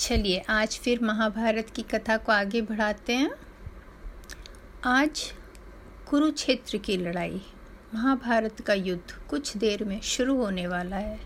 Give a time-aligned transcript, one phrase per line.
[0.00, 3.30] चलिए, आज फिर महाभारत की कथा को आगे बढ़ाते हैं।
[4.84, 5.20] आज
[6.08, 7.40] कुरुक्षेत्र की लड़ाई,
[7.94, 11.18] महाभारत का युद्ध कुछ देर में शुरू होने वाला है।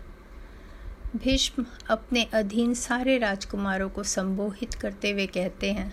[1.15, 5.91] भीष्म अपने अधीन सारे राजकुमारों को संबोधित करते हुए कहते हैं,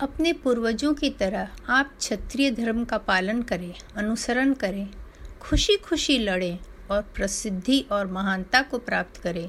[0.00, 4.88] अपने पूर्वजों की तरह आप क्षत्रिय धर्म का पालन करें, अनुसरण करें
[5.40, 6.58] खुशी खुशी लड़ें
[6.90, 9.48] और प्रसिद्धि और महानता को प्राप्त करें।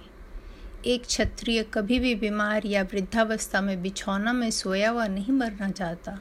[0.85, 6.19] एक क्षत्रिय कभी भी बीमार या वृद्धावस्था में बिछौना में सोया हुआ नहीं मरना चाहता।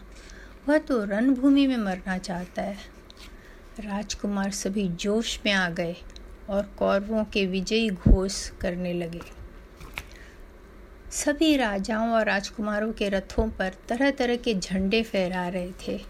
[0.68, 2.76] वह तो रणभूमि में मरना चाहता है।
[3.80, 5.96] राजकुमार सभी जोश में आ गए
[6.48, 9.20] और कौरवों के विजयी घोष करने लगे।
[11.10, 16.00] सभी राजाओं और राजकुमारों के रथों पर तरह तरह के झंडे फहरा रहे थे।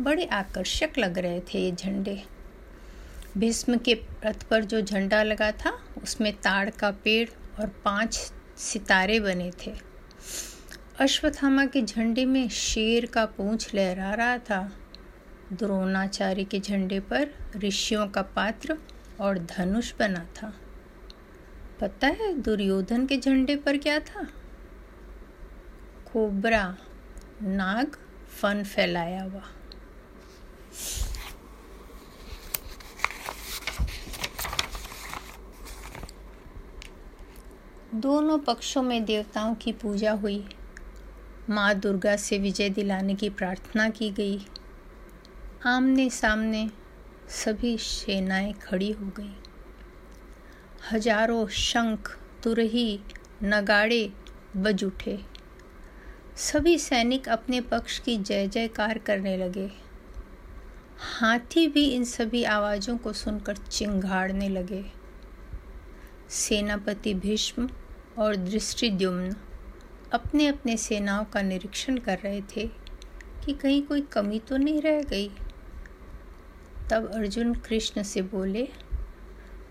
[0.00, 2.22] बड़े आकर्षक लग रहे थे ये झंडे।
[3.38, 3.94] भीष्म के
[4.26, 7.28] रथ पर जो झंडा लगा था, उसमें ताड़ का पेड़
[7.60, 9.74] और पाँच सितारे बने थे।
[11.00, 14.72] अश्वत्थामा के झंडे में शेर का पूंछ लहरा रहा था।
[15.52, 18.78] द्रोणाचार्य के झंडे पर ऋषियों का पात्र
[19.20, 20.54] और धनुष बना था।
[21.80, 24.24] पता है दुर्योधन के झंडे पर क्या था?
[26.12, 26.76] कोबरा,
[27.42, 27.96] नाग
[28.40, 29.42] फन फैलाया हुआ।
[38.00, 40.44] दोनों पक्षों में देवताओं की पूजा हुई।
[41.50, 44.46] माँ दुर्गा से विजय दिलाने की प्रार्थना की गई।
[45.66, 46.70] आमने सामने
[47.28, 49.34] सभी सेनाएँ खड़ी हो गई।
[50.92, 53.00] हज़ारों शंख, तुरही,
[53.42, 54.12] नगाड़े
[54.56, 55.18] बज उठे।
[56.36, 59.70] सभी सैनिक अपने पक्ष की जय जयकार करने लगे।
[61.20, 64.84] हाथी भी इन सभी आवाज़ों को सुनकर चिंगाड़ने लगे।
[66.28, 67.68] सेनापति भीष्म
[68.18, 69.36] और दृष्टिद्युम्न
[70.12, 72.66] अपने अपने सेनाओं का निरीक्षण कर रहे थे
[73.44, 75.28] कि कहीं कोई कमी तो नहीं रह गई।
[76.90, 78.68] तब अर्जुन कृष्ण से बोले,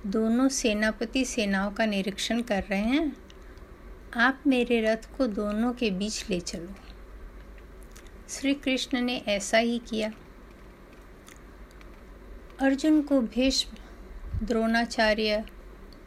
[0.08, 3.18] दोनों सेनापति सेनाओं का निरीक्षण कर रहे हैं।
[4.16, 6.76] आप मेरे रथ को दोनों के बीच ले चलो।
[8.30, 10.12] श्री कृष्ण ने ऐसा ही किया।
[12.60, 13.78] अर्जुन को भीष्म,
[14.46, 15.46] द्रोणाचार्य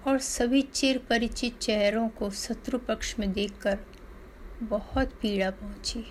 [0.06, 3.78] और सभी चिर परिचित चेहरों को शत्रु पक्ष में देखकर
[4.62, 6.05] बहुत पीड़ा पहुँची।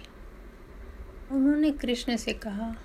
[1.32, 2.76] उन्होंने कृष्ण से कहा,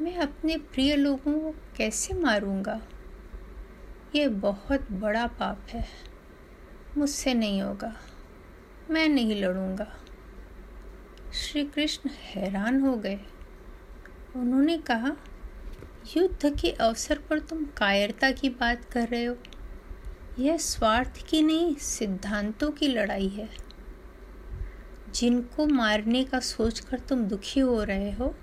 [0.00, 2.82] मैं अपने प्रिय लोगों को कैसे मारूँगा?
[4.14, 5.88] ये बहुत बड़ा पाप है।
[6.98, 7.96] मुझसे नहीं होगा।
[8.90, 9.96] मैं नहीं लड़ूँगा।
[11.34, 13.20] श्री कृष्ण हैरान हो गए।
[14.36, 15.16] उन्होंने कहा,
[16.16, 19.36] युद्ध के अवसर पर तुम कायरता की बात कर रहे हो।
[20.38, 23.48] यह स्वार्थ की नहीं, सिद्धांतों की लड़ाई है।
[25.14, 28.34] जिनको मारने का सोचकर तुम दुखी हो रहे हो,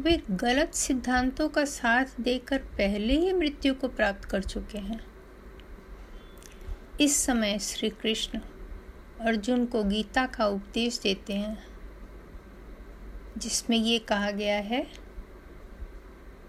[0.00, 5.04] वे गलत सिद्धांतों का साथ देकर पहले ही मृत्यु को प्राप्त कर चुके हैं।
[7.00, 8.40] इस समय श्री कृष्ण
[9.20, 11.66] अर्जुन को गीता का उपदेश देते हैं,
[13.38, 14.86] जिसमें ये कहा गया है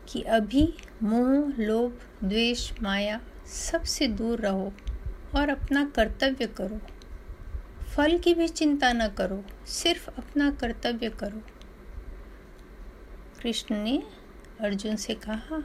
[0.09, 4.74] कि अभी मोह, लोभ, द्वेष, माया सबसे दूर रहो
[5.36, 6.80] और अपना कर्तव्य करो।
[7.96, 11.42] फल की भी चिंता न करो, सिर्फ़ अपना कर्तव्य करो।
[13.42, 14.04] कृष्ण ने
[14.60, 15.64] अर्जुन से कहा,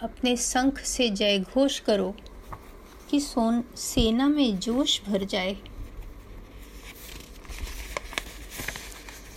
[0.00, 2.16] अपने शंख से जय घोष करो
[3.10, 5.56] कि सोन, सेना में जोश भर जाए।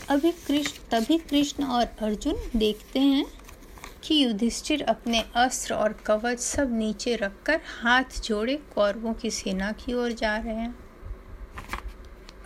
[0.10, 3.41] अभी कृष्ण, तभी कृष्ण और अर्जुन देखते हैं
[4.04, 9.94] कि युधिष्ठिर अपने अस्त्र और कवच सब नीचे रखकर हाथ जोड़े कौरवों की सेना की
[9.94, 10.76] ओर जा रहे हैं।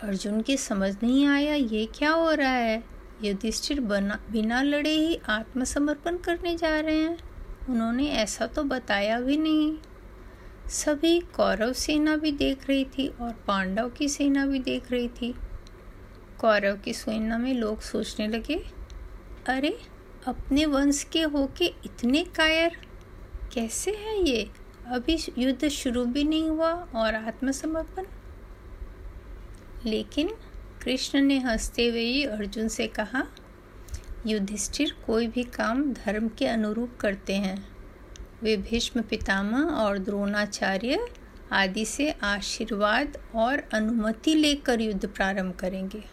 [0.02, 2.84] अर्जुन के समझ नहीं आया, ये क्या हो रहा है?
[3.24, 7.18] युधिष्ठिर बना, बिना लड़े ही आत्मसमर्पण करने जा रहे हैं।
[7.68, 9.78] उन्होंने ऐसा तो बताया भी नहीं।
[10.68, 15.34] सभी कौरव सेना भी देख रही थी और पांडव की सेना भी देख रही थी।
[16.38, 18.64] कौरव की सेना में लोग सोचने लगे,
[19.48, 19.78] अरे
[20.26, 22.76] अपने वंश के होके इतने कायर?
[23.52, 24.50] कैसे हैं ये?
[24.86, 28.04] अभी युद्ध शुरू भी नहीं हुआ और आत्मसमर्पण?
[29.86, 30.28] लेकिन
[30.82, 33.26] कृष्ण ने हँसते हुए ही अर्जुन से कहा,
[34.26, 37.68] युधिष्ठिर कोई भी काम धर्म के अनुरूप करते हैं।
[38.42, 41.06] वे भीष्म पितामह और द्रोणाचार्य
[41.52, 46.04] आदि से आशीर्वाद और अनुमति लेकर युद्ध प्रारंभ करेंगे।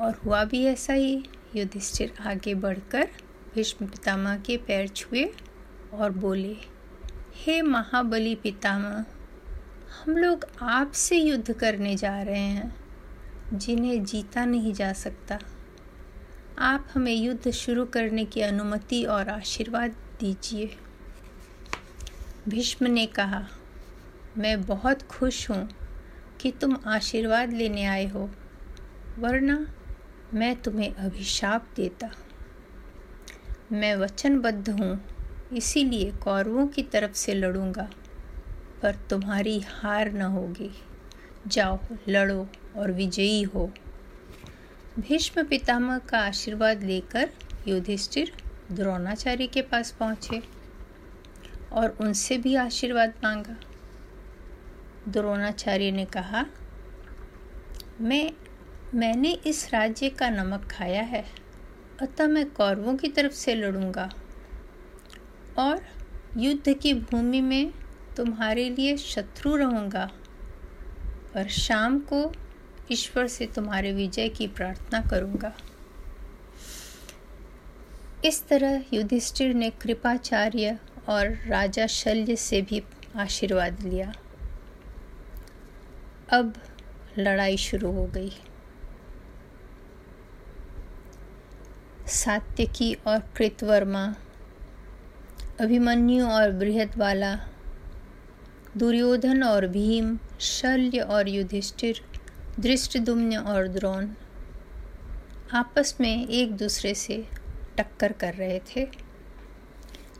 [0.00, 1.24] और हुआ भी ऐसा ही।
[1.56, 3.08] युधिष्ठिर आगे बढ़कर
[3.54, 5.34] भीष्म पितामह के पैर छुए
[5.92, 6.56] और बोले,
[7.34, 9.04] हे महाबली पितामह,
[9.96, 12.76] हम लोग आपसे युद्ध करने जा रहे हैं,
[13.52, 15.38] जिन्हें जीता नहीं जा सकता।
[16.58, 20.76] आप हमें युद्ध शुरू करने की अनुमति और आशीर्वाद दीजिए।
[22.48, 23.46] भीष्म ने कहा,
[24.38, 25.68] मैं बहुत खुश हूँ
[26.40, 28.30] कि तुम आशीर्वाद लेने आए हो,
[29.18, 29.66] वरना
[30.36, 32.10] मैं तुम्हें अभिशाप देता।
[33.72, 35.00] मैं वचनबद्ध हूँ,
[35.52, 37.88] इसीलिए कौरवों की तरफ़ से लड़ूँगा,
[38.82, 40.70] पर तुम्हारी हार न होगी।
[41.46, 41.78] जाओ,
[42.08, 42.46] लड़ो
[42.76, 43.70] और विजयी हो।
[44.98, 47.30] भीष्म पितामह का आशीर्वाद लेकर
[47.68, 48.32] युधिष्ठिर
[48.72, 50.42] द्रोणाचार्य के पास पहुँचे
[51.72, 53.56] और उनसे भी आशीर्वाद मांगा।
[55.08, 56.46] द्रोणाचार्य ने कहा,
[58.00, 58.30] मैं
[58.96, 61.24] मैंने इस राज्य का नमक खाया है,
[62.00, 64.14] अतः मैं कौरवों की तरफ़ से लड़ूँगा।
[65.58, 65.86] और
[66.36, 67.72] युद्ध की भूमि में
[68.16, 70.10] तुम्हारे लिए शत्रु रहूँगा।
[71.34, 72.32] पर शाम को
[72.92, 75.56] ईश्वर से तुम्हारे विजय की प्रार्थना करूँगा।
[78.24, 80.78] इस तरह युधिष्ठिर ने कृपाचार्य
[81.08, 82.82] और राजा शल्य से भी
[83.16, 84.14] आशीर्वाद लिया।
[86.30, 86.54] अब
[87.18, 88.32] लड़ाई शुरू हो गई।
[92.06, 94.02] सात्यकी और कृतवर्मा,
[95.60, 97.34] अभिमन्यु और बृहदवाला,
[98.76, 102.00] दुर्योधन और भीम, शल्य और युधिष्ठिर
[102.60, 104.08] दृष्टदुम्न और द्रोण
[105.54, 107.24] आपस में एक दूसरे से
[107.78, 108.86] टक्कर कर रहे थे।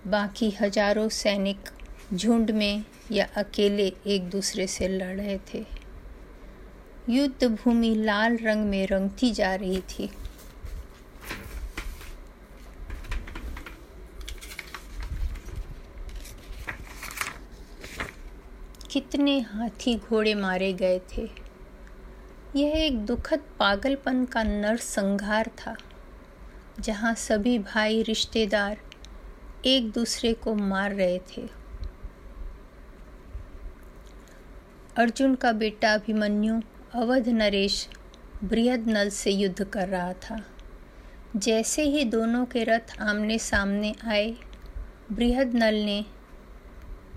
[0.07, 1.71] बाकी हज़ारों सैनिक
[2.15, 5.65] झुंड में या अकेले एक दूसरे से लड़ रहे थे।
[7.09, 10.11] युद्ध भूमि लाल रंग में रंगती जा रही थी।
[18.97, 21.29] कितने हाथी घोड़े मारे गए थे।
[22.57, 25.77] यह एक दुखद पागलपन का नरसंहार था,
[26.81, 28.79] जहाँ सभी भाई रिश्तेदार
[29.67, 31.43] एक दूसरे को मार रहे थे।
[34.97, 36.61] अर्जुन का बेटा अभिमन्यु
[36.95, 37.89] अवध नरेश
[38.45, 40.43] बृहद नल से युद्ध कर रहा था।
[41.37, 44.35] जैसे ही दोनों के रथ आमने सामने आए
[45.13, 46.05] बृहद नल ने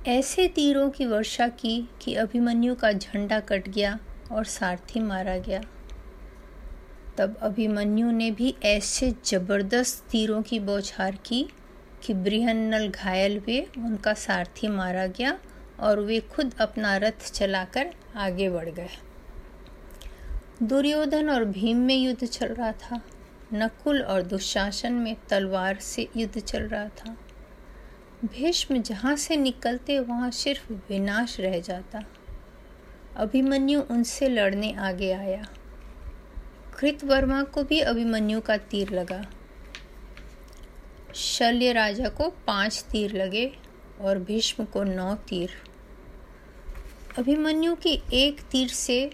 [0.07, 3.99] ऐसे तीरों की वर्षा की कि अभिमन्यु का झंडा कट गया
[4.31, 5.61] और सारथी मारा गया।
[7.17, 11.49] तब अभिमन्यु ने भी ऐसे ज़बरदस्त तीरों की बौछार की
[12.03, 15.39] कि बृहन्नल घायल हुए, उनका सारथी मारा गया
[15.79, 18.89] और वे खुद अपना रथ चलाकर आगे बढ़ गए।
[20.63, 23.01] दुर्योधन और भीम में युद्ध चल रहा था।
[23.53, 27.17] नकुल और दुशासन में तलवार से युद्ध चल रहा था।
[28.25, 32.04] भीष्म जहाँ से निकलते वहाँ सिर्फ़ विनाश रह जाता।
[33.16, 35.48] अभिमन्यु उनसे लड़ने आगे आया।
[36.80, 39.25] कृतवर्मा को भी अभिमन्यु का तीर लगा।
[41.16, 43.57] शल्य राजा को पाँच तीर लगे
[44.01, 45.50] और भीष्म को नौ तीर।
[47.18, 49.12] अभिमन्यु की एक तीर से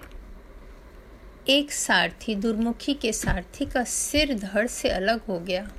[1.48, 5.72] एक सारथी, दुर्मुखी के सारथी का सिर धड़ से अलग हो गया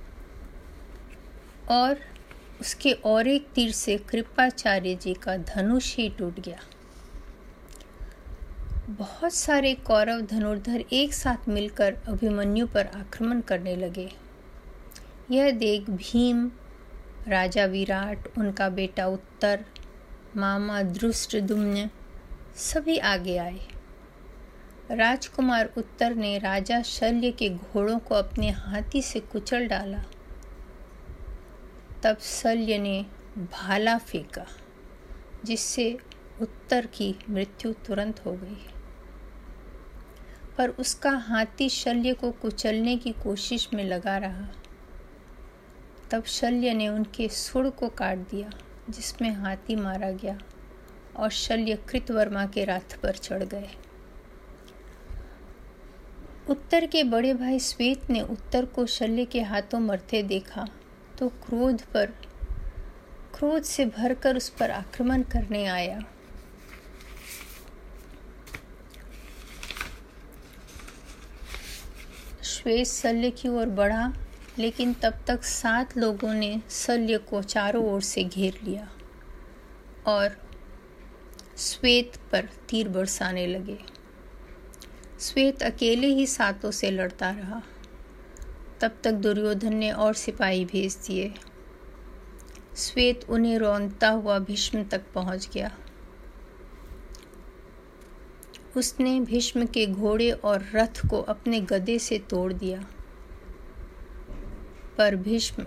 [1.70, 2.15] और
[2.60, 6.58] उसके और एक तीर से कृपाचार्य जी का धनुष ही टूट गया।
[8.88, 14.12] बहुत सारे कौरव धनुर्धर एक साथ मिलकर अभिमन्यु पर आक्रमण करने लगे।
[15.30, 16.50] यह देख भीम,
[17.28, 19.64] राजा विराट, उनका बेटा उत्तर,
[20.36, 21.90] मामा दृष्ट दुम्न
[22.56, 23.60] सभी आगे आए।
[24.90, 30.04] राजकुमार उत्तर ने राजा शल्य के घोड़ों को अपने हाथी से कुचल डाला।
[32.02, 33.06] तब शल्य ने
[33.38, 34.46] भाला फेंका,
[35.44, 35.98] जिससे
[36.40, 38.66] उत्तर की मृत्यु तुरंत हो गई।
[40.58, 44.48] पर उसका हाथी शल्य को कुचलने की कोशिश में लगा रहा।
[46.10, 48.50] तब शल्य ने उनके सुर को काट दिया,
[48.90, 50.38] जिसमें हाथी मारा गया
[51.16, 53.70] और शल्य कृतवर्मा के रथ पर चढ़ गए।
[56.50, 60.68] उत्तर के बड़े भाई श्वेत ने उत्तर को शल्य के हाथों मरते देखा।
[61.18, 62.06] तो क्रोध पर,
[63.34, 66.00] क्रोध से भरकर उस पर आक्रमण करने आया।
[72.42, 74.12] श्वेत शल्य की ओर बढ़ा,
[74.58, 78.88] लेकिन तब तक सात लोगों ने शल्य को चारों ओर से घेर लिया
[80.06, 80.36] और
[81.58, 83.78] श्वेत पर तीर बरसाने लगे।
[85.20, 87.62] श्वेत अकेले ही सातों से लड़ता रहा।
[88.80, 91.32] तब तक दुर्योधन ने और सिपाही भेज दिए।
[92.76, 95.70] श्वेत उन्हें रौनता हुआ भीष्म तक पहुँच गया।
[98.76, 102.84] उसने भीष्म के घोड़े और रथ को अपने गदे से तोड़ दिया।
[104.98, 105.62] पर भीष्म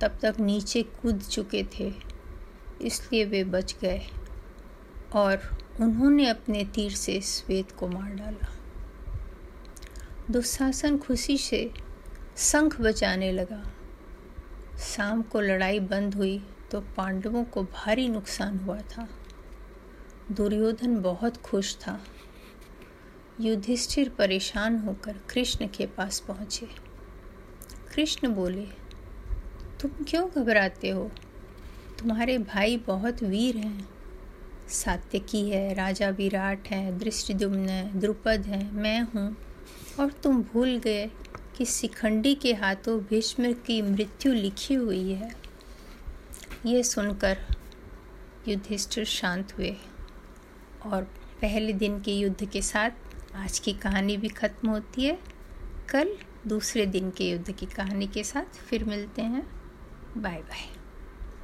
[0.00, 1.92] तब तक नीचे कूद चुके थे,
[2.80, 4.00] इसलिए वे बच गए
[5.14, 5.50] और
[5.80, 8.48] उन्होंने अपने तीर से श्वेत को मार डाला।
[10.30, 11.70] दुशासन खुशी से
[12.36, 13.62] शंख बचाने लगा।
[14.78, 16.38] शाम को लड़ाई बंद हुई
[16.70, 19.08] तो पांडवों को भारी नुकसान हुआ था।
[20.32, 21.98] दुर्योधन बहुत खुश था।
[23.40, 26.68] युधिष्ठिर परेशान होकर कृष्ण के पास पहुँचे।
[27.94, 28.66] कृष्ण बोले,
[29.80, 31.10] तुम क्यों घबराते हो?
[31.98, 33.88] तुम्हारे भाई बहुत वीर हैं।
[34.68, 39.36] सात्यकी है, राजा विराट हैं दृष्टिदुम्न है, द्रुपद हैं, मैं हूँ
[40.00, 41.10] और तुम भूल गए।
[41.56, 45.36] कि शिखंडी के हाथों भीष्म की मृत्यु लिखी हुई है।
[46.66, 47.38] ये सुनकर
[48.48, 49.76] युधिष्ठिर शांत हुए
[50.86, 51.02] और
[51.40, 52.90] पहले दिन के युद्ध के साथ
[53.34, 55.18] आज की कहानी भी ख़त्म होती है।
[55.88, 59.46] कल दूसरे दिन के युद्ध की कहानी के साथ फिर मिलते हैं।
[60.16, 60.75] Bye bye.